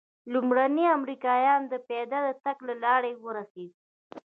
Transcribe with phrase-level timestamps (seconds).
[0.33, 3.77] لومړني امریکایان د پیاده تګ له لارې ورسېدل.